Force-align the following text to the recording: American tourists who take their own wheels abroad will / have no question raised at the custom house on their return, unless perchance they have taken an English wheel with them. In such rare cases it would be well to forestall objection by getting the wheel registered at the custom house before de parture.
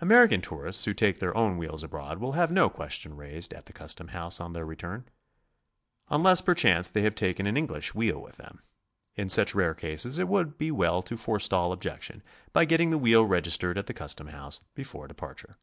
American 0.00 0.40
tourists 0.40 0.82
who 0.86 0.94
take 0.94 1.18
their 1.18 1.36
own 1.36 1.58
wheels 1.58 1.82
abroad 1.82 2.16
will 2.18 2.32
/ 2.32 2.32
have 2.32 2.50
no 2.50 2.70
question 2.70 3.14
raised 3.14 3.52
at 3.52 3.66
the 3.66 3.72
custom 3.74 4.08
house 4.08 4.40
on 4.40 4.54
their 4.54 4.64
return, 4.64 5.06
unless 6.08 6.40
perchance 6.40 6.88
they 6.88 7.02
have 7.02 7.14
taken 7.14 7.46
an 7.46 7.54
English 7.58 7.94
wheel 7.94 8.18
with 8.18 8.36
them. 8.36 8.60
In 9.14 9.28
such 9.28 9.54
rare 9.54 9.74
cases 9.74 10.18
it 10.18 10.26
would 10.26 10.56
be 10.56 10.70
well 10.70 11.02
to 11.02 11.18
forestall 11.18 11.70
objection 11.70 12.22
by 12.54 12.64
getting 12.64 12.88
the 12.88 12.96
wheel 12.96 13.26
registered 13.26 13.76
at 13.76 13.84
the 13.84 13.92
custom 13.92 14.28
house 14.28 14.64
before 14.74 15.06
de 15.06 15.12
parture. 15.12 15.54